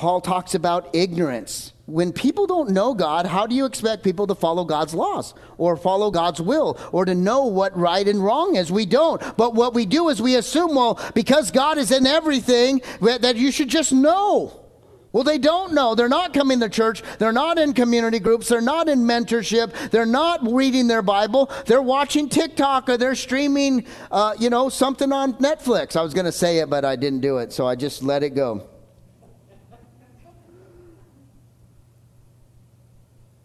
[0.00, 1.74] Paul talks about ignorance.
[1.84, 5.76] When people don't know God, how do you expect people to follow God's laws or
[5.76, 8.72] follow God's will or to know what right and wrong is?
[8.72, 9.20] We don't.
[9.36, 13.52] But what we do is we assume, well, because God is in everything, that you
[13.52, 14.64] should just know.
[15.12, 15.94] Well, they don't know.
[15.94, 17.02] They're not coming to church.
[17.18, 18.48] They're not in community groups.
[18.48, 19.90] They're not in mentorship.
[19.90, 21.50] They're not reading their Bible.
[21.66, 25.94] They're watching TikTok or they're streaming, uh, you know, something on Netflix.
[25.94, 28.22] I was going to say it, but I didn't do it, so I just let
[28.22, 28.69] it go.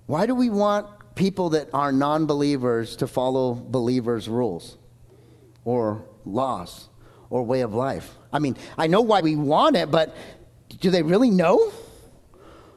[0.08, 4.78] Why do we want people that are non believers to follow believers' rules
[5.64, 6.90] or laws
[7.30, 8.16] or way of life?
[8.32, 10.16] I mean, I know why we want it, but
[10.80, 11.72] do they really know?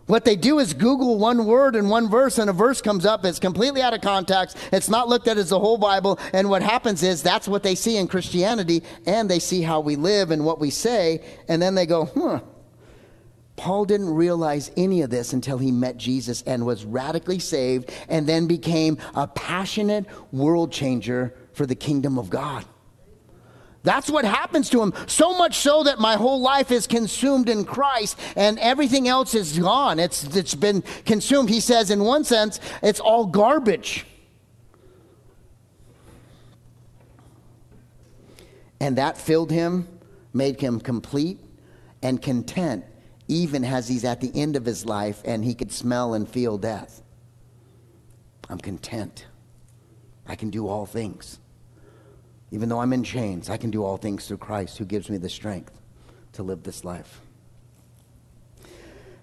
[0.07, 3.27] What they do is Google one word and one verse, and a verse comes up.
[3.27, 4.57] It's completely out of context.
[4.73, 6.19] It's not looked at as the whole Bible.
[6.33, 9.97] And what happens is that's what they see in Christianity, and they see how we
[9.97, 12.41] live and what we say, and then they go, huh.
[13.59, 18.27] Paul didn't realize any of this until he met Jesus and was radically saved, and
[18.27, 22.65] then became a passionate world changer for the kingdom of God.
[23.83, 24.93] That's what happens to him.
[25.07, 29.59] So much so that my whole life is consumed in Christ and everything else is
[29.59, 29.99] gone.
[29.99, 31.49] It's, it's been consumed.
[31.49, 34.05] He says, in one sense, it's all garbage.
[38.81, 39.89] And that filled him,
[40.33, 41.39] made him complete
[42.03, 42.85] and content,
[43.29, 46.59] even as he's at the end of his life and he could smell and feel
[46.59, 47.03] death.
[48.49, 49.27] I'm content.
[50.27, 51.39] I can do all things.
[52.51, 55.19] Even though I'm in chains, I can do all things through Christ who gives me
[55.19, 55.79] the strength
[56.33, 57.21] to live this life.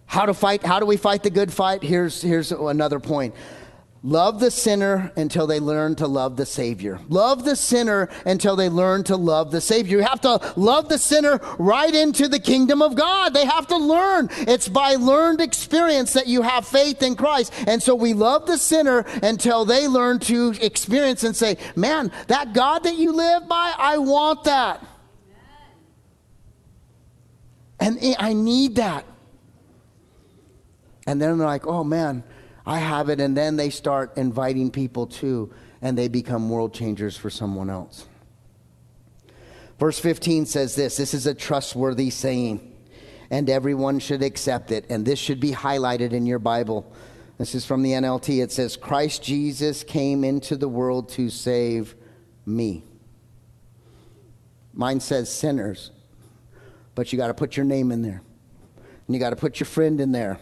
[0.05, 0.63] How to fight?
[0.63, 1.81] How do we fight the good fight?
[1.81, 3.33] Here's, here's another point.
[4.05, 6.99] Love the sinner until they learn to love the Savior.
[7.09, 9.97] Love the sinner until they learn to love the Savior.
[9.97, 13.33] You have to love the sinner right into the kingdom of God.
[13.33, 14.29] They have to learn.
[14.31, 17.51] It's by learned experience that you have faith in Christ.
[17.65, 22.53] And so we love the sinner until they learn to experience and say, man, that
[22.53, 24.85] God that you live by, I want that.
[27.79, 29.03] And I need that.
[31.07, 32.23] And then they're like, oh man,
[32.65, 37.15] I have it, and then they start inviting people to, and they become world changers
[37.15, 38.07] for someone else.
[39.79, 42.73] Verse 15 says this this is a trustworthy saying,
[43.29, 46.91] and everyone should accept it, and this should be highlighted in your Bible.
[47.37, 48.41] This is from the NLT.
[48.41, 51.95] It says, Christ Jesus came into the world to save
[52.45, 52.83] me.
[54.73, 55.91] Mine says sinners,
[56.95, 58.21] but you got to put your name in there.
[59.07, 60.39] And you got to put your friend in there.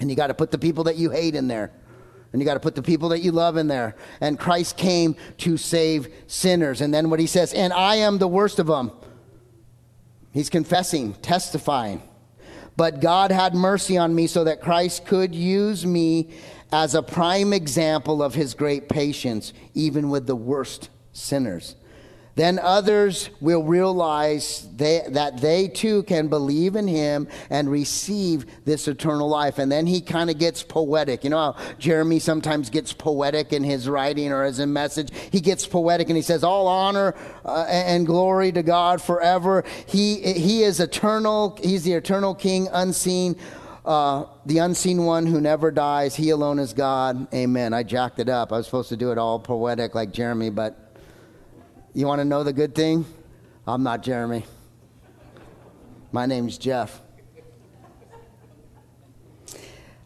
[0.00, 1.72] And you got to put the people that you hate in there.
[2.32, 3.96] And you got to put the people that you love in there.
[4.20, 6.80] And Christ came to save sinners.
[6.80, 8.92] And then what he says, and I am the worst of them.
[10.32, 12.02] He's confessing, testifying.
[12.76, 16.30] But God had mercy on me so that Christ could use me
[16.70, 21.74] as a prime example of his great patience, even with the worst sinners.
[22.38, 28.86] Then others will realize they, that they too can believe in him and receive this
[28.86, 29.58] eternal life.
[29.58, 31.24] And then he kind of gets poetic.
[31.24, 35.12] You know how Jeremy sometimes gets poetic in his writing or as a message?
[35.32, 39.64] He gets poetic and he says, All honor uh, and glory to God forever.
[39.86, 43.34] He, he is eternal, he's the eternal king, unseen.
[43.84, 47.34] Uh, the unseen one who never dies, he alone is God.
[47.34, 47.72] Amen.
[47.72, 48.52] I jacked it up.
[48.52, 50.87] I was supposed to do it all poetic like Jeremy, but
[51.98, 53.04] you want to know the good thing?
[53.66, 54.44] I'm not Jeremy.
[56.12, 57.00] My name's Jeff.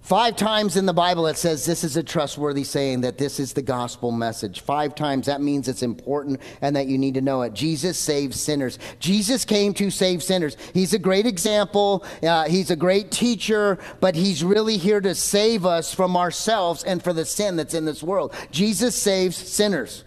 [0.01, 3.53] Five times in the Bible it says this is a trustworthy saying, that this is
[3.53, 4.61] the gospel message.
[4.61, 7.53] Five times, that means it's important and that you need to know it.
[7.53, 8.79] Jesus saves sinners.
[8.99, 10.57] Jesus came to save sinners.
[10.73, 15.67] He's a great example, uh, he's a great teacher, but he's really here to save
[15.67, 18.35] us from ourselves and for the sin that's in this world.
[18.51, 20.05] Jesus saves sinners.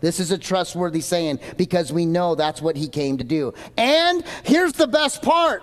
[0.00, 3.54] This is a trustworthy saying because we know that's what he came to do.
[3.76, 5.62] And here's the best part.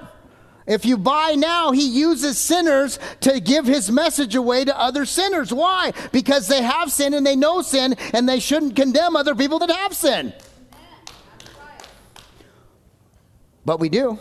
[0.68, 5.54] If you buy now, he uses sinners to give his message away to other sinners.
[5.54, 5.94] Why?
[6.12, 9.70] Because they have sin and they know sin, and they shouldn't condemn other people that
[9.70, 10.34] have sin.
[13.64, 14.18] But we do.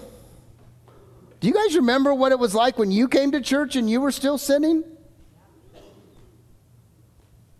[1.40, 4.00] Do you guys remember what it was like when you came to church and you
[4.00, 4.84] were still sinning?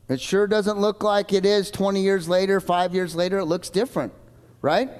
[0.08, 3.38] It sure doesn't look like it is 20 years later, five years later.
[3.38, 4.12] It looks different,
[4.60, 4.90] right?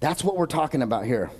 [0.00, 1.30] That's what we're talking about here.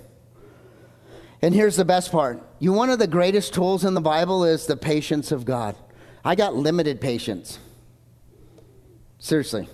[1.41, 4.65] And here's the best part you one of the greatest tools in the Bible is
[4.65, 5.75] the patience of God.
[6.23, 7.59] I got limited patience.
[9.19, 9.67] Seriously.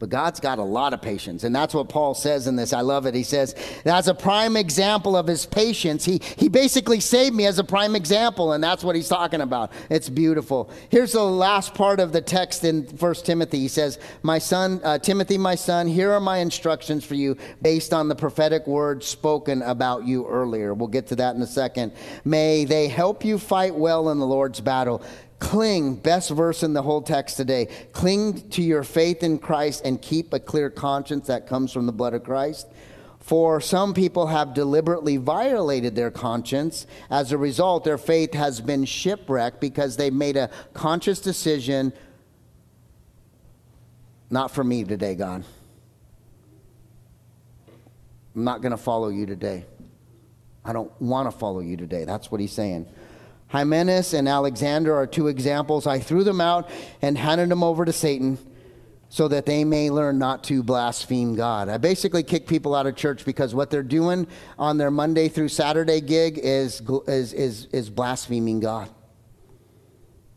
[0.00, 1.44] But God's got a lot of patience.
[1.44, 2.72] And that's what Paul says in this.
[2.72, 3.14] I love it.
[3.14, 7.58] He says, as a prime example of his patience, he, he basically saved me as
[7.58, 8.54] a prime example.
[8.54, 9.70] And that's what he's talking about.
[9.90, 10.70] It's beautiful.
[10.88, 13.58] Here's the last part of the text in First Timothy.
[13.58, 17.92] He says, My son, uh, Timothy, my son, here are my instructions for you based
[17.92, 20.72] on the prophetic words spoken about you earlier.
[20.72, 21.92] We'll get to that in a second.
[22.24, 25.02] May they help you fight well in the Lord's battle
[25.40, 27.66] Cling, best verse in the whole text today.
[27.92, 31.92] Cling to your faith in Christ and keep a clear conscience that comes from the
[31.92, 32.68] blood of Christ.
[33.18, 36.86] For some people have deliberately violated their conscience.
[37.10, 41.92] As a result, their faith has been shipwrecked because they made a conscious decision
[44.30, 45.44] not for me today, God.
[48.36, 49.64] I'm not going to follow you today.
[50.64, 52.04] I don't want to follow you today.
[52.04, 52.86] That's what he's saying.
[53.50, 55.86] Hymenaeus and Alexander are two examples.
[55.86, 56.70] I threw them out
[57.02, 58.38] and handed them over to Satan
[59.08, 61.68] so that they may learn not to blaspheme God.
[61.68, 65.48] I basically kick people out of church because what they're doing on their Monday through
[65.48, 68.88] Saturday gig is, is, is, is blaspheming God.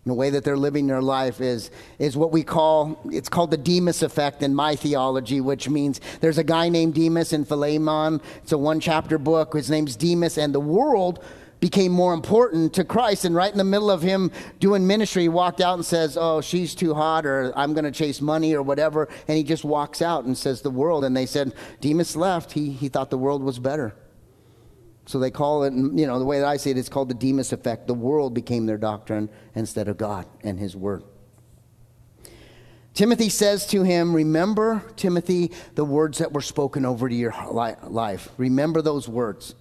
[0.07, 3.57] The way that they're living their life is, is what we call, it's called the
[3.57, 8.21] Demas effect in my theology, which means there's a guy named Demas in Philemon.
[8.41, 9.53] It's a one chapter book.
[9.53, 11.23] His name's Demas, and the world
[11.63, 13.23] became more important to Christ.
[13.23, 16.41] And right in the middle of him doing ministry, he walked out and says, Oh,
[16.41, 19.07] she's too hot, or I'm going to chase money, or whatever.
[19.29, 21.05] And he just walks out and says, The world.
[21.05, 22.51] And they said, Demas left.
[22.51, 23.95] He, he thought the world was better.
[25.05, 27.13] So they call it, you know, the way that I see it, it's called the
[27.13, 27.87] Demas effect.
[27.87, 31.05] The world became their doctrine instead of God and his word.
[32.93, 38.27] Timothy says to him, Remember, Timothy, the words that were spoken over to your life.
[38.35, 39.55] Remember those words.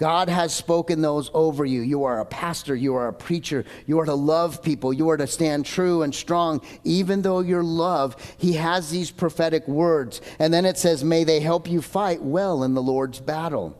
[0.00, 1.82] God has spoken those over you.
[1.82, 2.74] You are a pastor.
[2.74, 3.66] You are a preacher.
[3.86, 4.94] You are to love people.
[4.94, 6.62] You are to stand true and strong.
[6.84, 10.22] Even though you're loved, He has these prophetic words.
[10.38, 13.76] And then it says, May they help you fight well in the Lord's battle.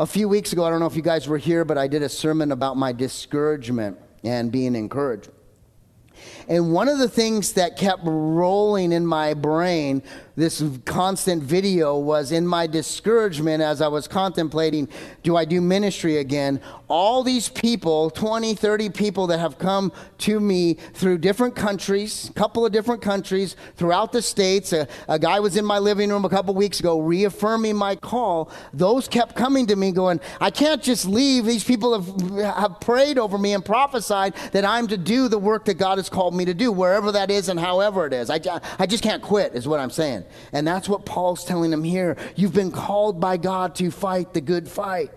[0.00, 2.02] A few weeks ago, I don't know if you guys were here, but I did
[2.02, 5.30] a sermon about my discouragement and being encouraged.
[6.48, 10.02] And one of the things that kept rolling in my brain
[10.36, 14.88] this constant video was in my discouragement as I was contemplating,
[15.22, 16.60] do I do ministry again?
[16.88, 22.32] All these people, 20, 30 people that have come to me through different countries, a
[22.34, 24.74] couple of different countries throughout the states.
[24.74, 28.50] A, a guy was in my living room a couple weeks ago reaffirming my call.
[28.74, 31.46] Those kept coming to me going, I can't just leave.
[31.46, 35.64] These people have, have prayed over me and prophesied that I'm to do the work
[35.64, 38.28] that God has called me to do, wherever that is and however it is.
[38.28, 38.38] I,
[38.78, 40.25] I just can't quit, is what I'm saying.
[40.52, 42.16] And that's what Paul's telling them here.
[42.34, 45.10] You've been called by God to fight the good fight.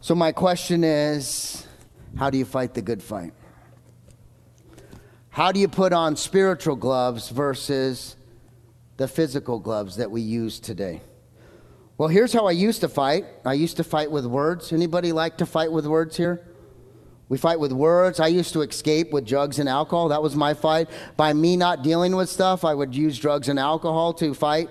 [0.00, 1.66] So, my question is
[2.16, 3.32] how do you fight the good fight?
[5.30, 8.16] How do you put on spiritual gloves versus
[8.96, 11.00] the physical gloves that we use today?
[11.96, 13.24] Well, here's how I used to fight.
[13.44, 14.72] I used to fight with words.
[14.72, 16.44] Anybody like to fight with words here?
[17.28, 18.20] We fight with words.
[18.20, 20.08] I used to escape with drugs and alcohol.
[20.08, 20.90] That was my fight.
[21.16, 24.68] By me not dealing with stuff, I would use drugs and alcohol to fight.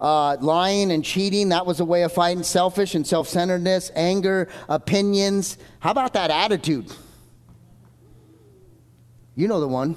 [0.00, 2.42] Uh, lying and cheating, that was a way of fighting.
[2.42, 5.58] Selfish and self centeredness, anger, opinions.
[5.80, 6.92] How about that attitude?
[9.34, 9.96] You know the one.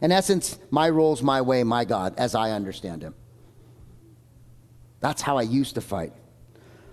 [0.00, 3.14] In essence, my rules, my way, my God, as I understand him.
[5.00, 6.12] That's how I used to fight.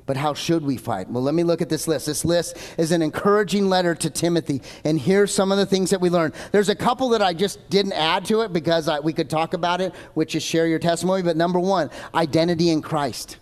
[0.06, 1.10] But how should we fight?
[1.10, 2.06] Well, let me look at this list.
[2.06, 4.62] This list is an encouraging letter to Timothy.
[4.84, 6.36] And here's some of the things that we learned.
[6.52, 9.54] There's a couple that I just didn't add to it because I, we could talk
[9.54, 11.24] about it, which is share your testimony.
[11.24, 13.38] But number one, identity in Christ.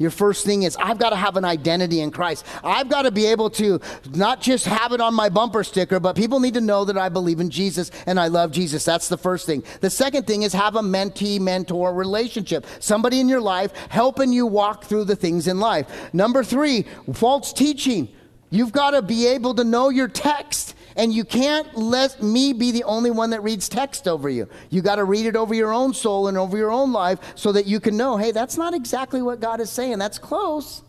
[0.00, 2.46] Your first thing is, I've got to have an identity in Christ.
[2.64, 3.80] I've got to be able to
[4.14, 7.10] not just have it on my bumper sticker, but people need to know that I
[7.10, 8.82] believe in Jesus and I love Jesus.
[8.82, 9.62] That's the first thing.
[9.82, 12.64] The second thing is have a mentee mentor relationship.
[12.78, 16.14] Somebody in your life helping you walk through the things in life.
[16.14, 18.08] Number three, false teaching.
[18.48, 22.72] You've got to be able to know your text and you can't let me be
[22.72, 24.46] the only one that reads text over you.
[24.68, 27.52] You got to read it over your own soul and over your own life so
[27.52, 29.98] that you can know, hey, that's not exactly what God is saying.
[29.98, 30.82] That's close,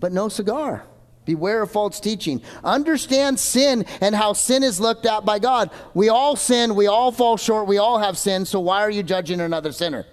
[0.00, 0.86] but no cigar.
[1.26, 2.40] Beware of false teaching.
[2.64, 5.70] Understand sin and how sin is looked at by God.
[5.92, 9.02] We all sin, we all fall short, we all have sin, so why are you
[9.02, 10.06] judging another sinner?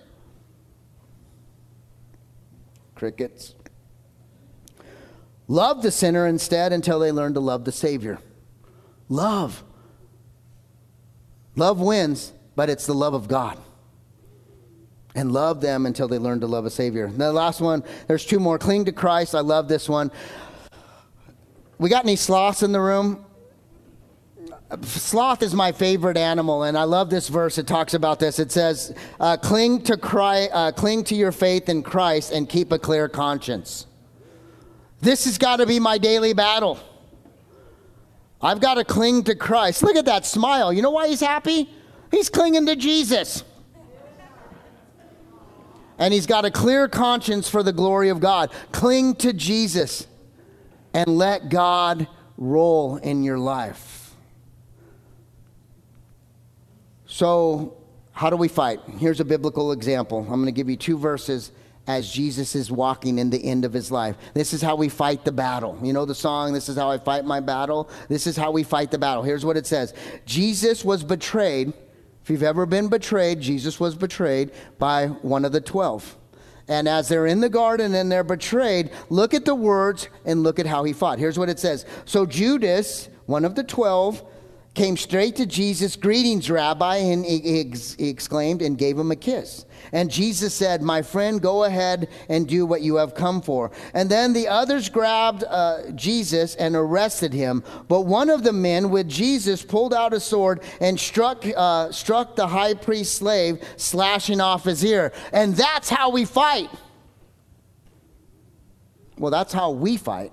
[2.96, 3.56] Crickets.
[5.48, 8.20] Love the sinner instead until they learn to love the Savior.
[9.12, 9.62] Love.
[11.58, 13.58] Love wins, but it's the love of God.
[15.14, 17.06] And love them until they learn to love a Savior.
[17.06, 18.58] And the last one, there's two more.
[18.58, 19.36] Cling to Christ.
[19.36, 20.12] I love this one.
[21.78, 23.26] We got any sloths in the room?
[24.84, 27.58] sloth is my favorite animal, and I love this verse.
[27.58, 28.40] It talks about this.
[28.40, 32.72] It says, uh, "Cling to Christ, uh, cling to your faith in Christ, and keep
[32.72, 33.88] a clear conscience."
[35.02, 36.80] This has got to be my daily battle.
[38.44, 39.84] I've got to cling to Christ.
[39.84, 40.74] Look at that smile.
[40.74, 41.70] You know why he's happy?
[42.10, 43.44] He's clinging to Jesus.
[45.98, 48.52] And he's got a clear conscience for the glory of God.
[48.72, 50.08] Cling to Jesus
[50.94, 54.16] and let God roll in your life.
[57.06, 57.78] So,
[58.14, 58.80] how do we fight?
[58.98, 60.20] Here's a biblical example.
[60.20, 61.52] I'm going to give you two verses
[61.88, 64.16] as Jesus is walking in the end of his life.
[64.34, 65.78] This is how we fight the battle.
[65.82, 67.90] You know the song, This is How I Fight My Battle?
[68.08, 69.24] This is how we fight the battle.
[69.24, 69.94] Here's what it says
[70.26, 71.74] Jesus was betrayed.
[72.24, 76.18] If you've ever been betrayed, Jesus was betrayed by one of the 12.
[76.68, 80.60] And as they're in the garden and they're betrayed, look at the words and look
[80.60, 81.18] at how he fought.
[81.18, 84.24] Here's what it says So Judas, one of the 12,
[84.74, 87.60] came straight to Jesus, Greetings, Rabbi, and he,
[88.00, 89.66] exclaimed and gave him a kiss.
[89.92, 93.72] And Jesus said, My friend, go ahead and do what you have come for.
[93.94, 97.64] And then the others grabbed uh, Jesus and arrested him.
[97.90, 102.38] But one of the men with Jesus pulled out a sword and struck, uh, struck
[102.38, 105.12] the high priest's slave, slashing off his ear.
[105.34, 106.70] And that's how we fight.
[109.18, 110.32] Well, that's how we fight.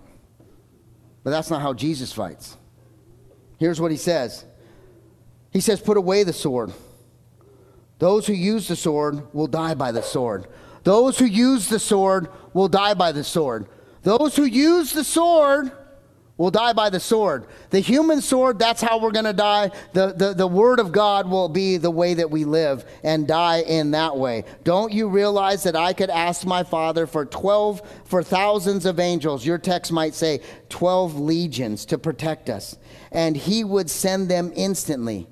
[1.25, 2.58] But that's not how Jesus fights.
[3.59, 4.45] Here's what he says
[5.51, 6.73] He says, Put away the sword.
[7.99, 10.47] Those who use the sword will die by the sword.
[10.85, 13.67] Those who use the sword will die by the sword.
[14.03, 15.73] Those who use the sword
[16.39, 17.47] will die by the sword.
[17.71, 19.73] The human sword, that's how we're going to die.
[19.93, 23.61] The, the, the word of God will be the way that we live and die
[23.63, 24.45] in that way.
[24.63, 29.45] Don't you realize that I could ask my father for 12, for thousands of angels,
[29.45, 32.79] your text might say 12 legions to protect us,
[33.13, 35.27] and he would send them instantly.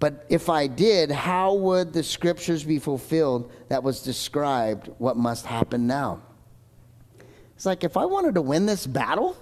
[0.00, 5.46] But if I did, how would the scriptures be fulfilled that was described what must
[5.46, 6.20] happen now?
[7.56, 9.36] It's like if I wanted to win this battle,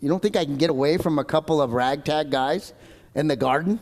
[0.00, 2.72] you don't think I can get away from a couple of ragtag guys
[3.14, 3.78] in the garden?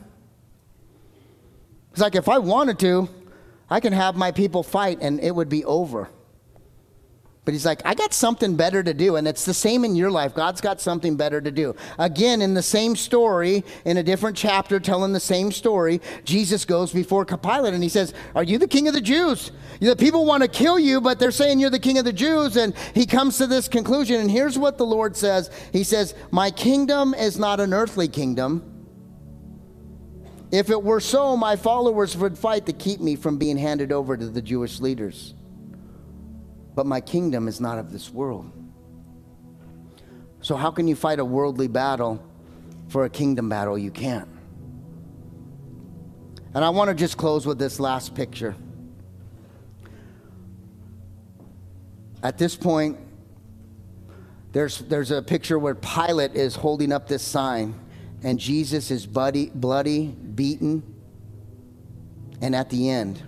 [1.93, 3.09] It's like if I wanted to,
[3.71, 6.11] I can have my people fight and it would be over.
[7.49, 9.17] But he's like, I got something better to do.
[9.17, 10.35] And it's the same in your life.
[10.35, 11.75] God's got something better to do.
[11.99, 16.93] Again, in the same story, in a different chapter, telling the same story, Jesus goes
[16.93, 19.51] before Pilate and he says, Are you the king of the Jews?
[19.81, 22.59] The people want to kill you, but they're saying you're the king of the Jews.
[22.59, 24.21] And he comes to this conclusion.
[24.21, 28.91] And here's what the Lord says He says, My kingdom is not an earthly kingdom.
[30.53, 34.19] If it were so, my followers would fight to keep me from being handed over
[34.19, 35.33] to the Jewish leaders
[36.79, 38.53] but my kingdom is not of this world.
[40.43, 42.23] So, how can you fight a worldly battle
[42.87, 43.77] for a kingdom battle?
[43.77, 44.29] You can't.
[46.55, 48.55] And I want to just close with this last picture.
[52.23, 52.97] At this point,
[54.53, 57.75] there's, there's a picture where Pilate is holding up this sign,
[58.23, 60.85] and Jesus is bloody, bloody, beaten,
[62.41, 63.21] and at the end,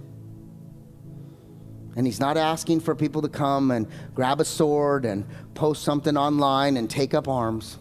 [1.97, 6.17] and he's not asking for people to come and grab a sword and post something
[6.17, 7.79] online and take up arms.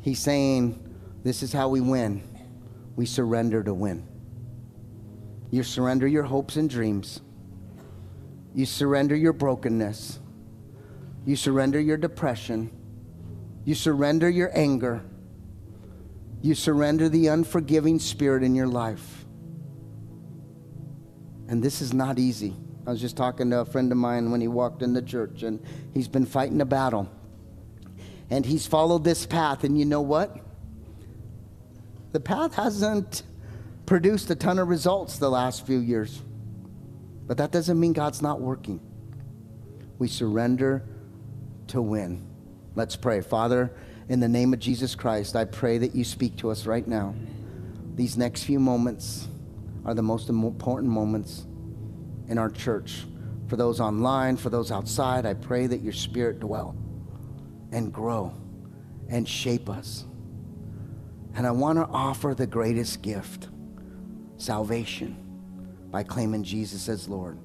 [0.00, 0.82] He's saying,
[1.22, 2.22] This is how we win.
[2.96, 4.06] We surrender to win.
[5.50, 7.20] You surrender your hopes and dreams.
[8.54, 10.18] You surrender your brokenness.
[11.24, 12.70] You surrender your depression.
[13.64, 15.04] You surrender your anger.
[16.42, 19.17] You surrender the unforgiving spirit in your life.
[21.48, 22.54] And this is not easy.
[22.86, 25.42] I was just talking to a friend of mine when he walked in the church,
[25.42, 25.60] and
[25.92, 27.10] he's been fighting a battle.
[28.30, 30.36] And he's followed this path, and you know what?
[32.12, 33.22] The path hasn't
[33.86, 36.22] produced a ton of results the last few years.
[37.26, 38.80] But that doesn't mean God's not working.
[39.98, 40.84] We surrender
[41.68, 42.26] to win.
[42.74, 43.20] Let's pray.
[43.20, 43.72] Father,
[44.08, 47.14] in the name of Jesus Christ, I pray that you speak to us right now.
[47.94, 49.28] These next few moments,
[49.88, 51.46] are the most important moments
[52.28, 53.06] in our church.
[53.46, 56.76] For those online, for those outside, I pray that your spirit dwell
[57.72, 58.34] and grow
[59.08, 60.04] and shape us.
[61.34, 63.48] And I want to offer the greatest gift
[64.36, 65.16] salvation
[65.90, 67.38] by claiming Jesus as Lord.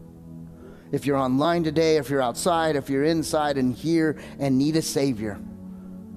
[0.91, 4.81] If you're online today, if you're outside, if you're inside and here and need a
[4.81, 5.39] Savior,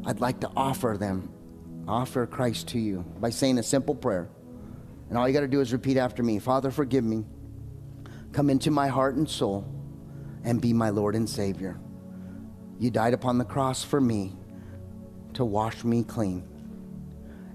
[0.05, 1.31] I'd like to offer them,
[1.87, 4.29] offer Christ to you by saying a simple prayer.
[5.09, 7.25] And all you got to do is repeat after me Father, forgive me.
[8.33, 9.67] Come into my heart and soul
[10.45, 11.79] and be my Lord and Savior.
[12.79, 14.37] You died upon the cross for me
[15.35, 16.47] to wash me clean.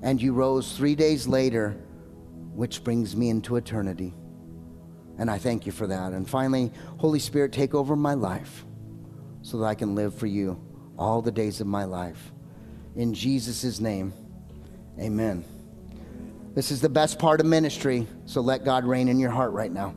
[0.01, 1.77] And you rose three days later,
[2.53, 4.13] which brings me into eternity.
[5.17, 6.13] And I thank you for that.
[6.13, 8.65] And finally, Holy Spirit, take over my life
[9.41, 10.59] so that I can live for you
[10.97, 12.31] all the days of my life.
[12.95, 14.13] In Jesus' name,
[14.99, 15.45] amen.
[16.53, 19.71] This is the best part of ministry, so let God reign in your heart right
[19.71, 19.95] now.